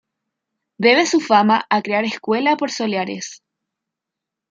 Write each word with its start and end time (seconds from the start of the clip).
Debe 0.79 1.05
su 1.05 1.19
fama 1.19 1.63
a 1.69 1.83
crear 1.83 2.05
escuela 2.05 2.57
por 2.57 2.71
soleares. 2.71 3.43